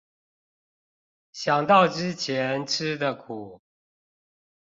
[1.31, 3.61] 想到之前吃的苦